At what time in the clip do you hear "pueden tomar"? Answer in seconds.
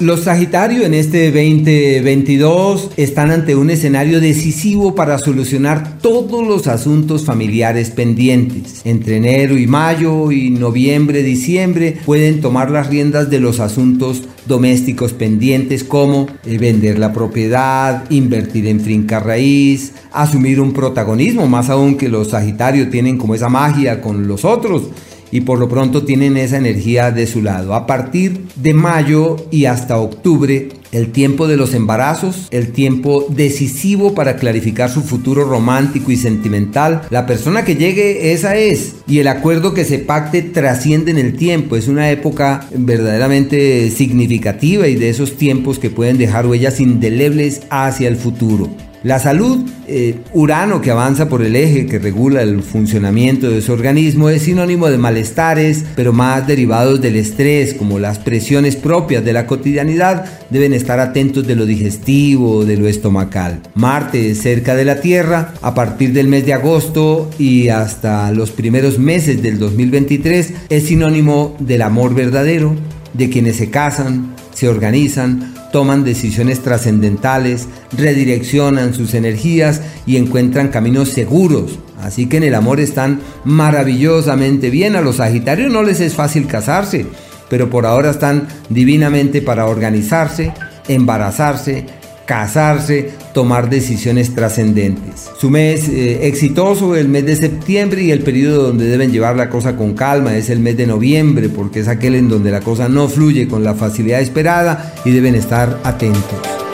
12.04-12.72